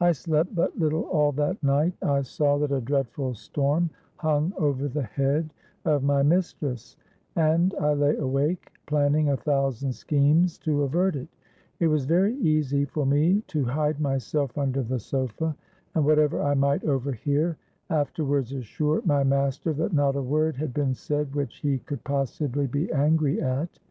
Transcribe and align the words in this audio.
"I 0.00 0.12
slept 0.12 0.54
but 0.54 0.78
little 0.78 1.02
all 1.02 1.32
that 1.32 1.62
night. 1.62 1.92
I 2.00 2.22
saw 2.22 2.56
that 2.60 2.72
a 2.72 2.80
dreadful 2.80 3.34
storm 3.34 3.90
hung 4.16 4.54
over 4.56 4.88
the 4.88 5.02
head 5.02 5.52
of 5.84 6.02
my 6.02 6.22
mistress; 6.22 6.96
and 7.36 7.74
I 7.78 7.92
lay 7.92 8.16
awake, 8.16 8.72
planning 8.86 9.28
a 9.28 9.36
thousand 9.36 9.92
schemes 9.92 10.56
to 10.60 10.82
avert 10.82 11.14
it. 11.14 11.28
It 11.78 11.88
was 11.88 12.06
very 12.06 12.36
easy 12.36 12.86
for 12.86 13.04
me 13.04 13.42
to 13.48 13.66
hide 13.66 14.00
myself 14.00 14.56
under 14.56 14.82
the 14.82 14.98
sofa; 14.98 15.54
and, 15.94 16.06
whatever 16.06 16.40
I 16.40 16.54
might 16.54 16.84
overhear, 16.84 17.58
afterwards 17.90 18.54
assure 18.54 19.02
my 19.04 19.24
master 19.24 19.74
that 19.74 19.92
not 19.92 20.16
a 20.16 20.22
word 20.22 20.56
had 20.56 20.72
been 20.72 20.94
said 20.94 21.34
which 21.34 21.56
he 21.58 21.80
could 21.80 22.02
possibly 22.02 22.66
be 22.66 22.90
angry 22.92 23.42
at. 23.42 23.78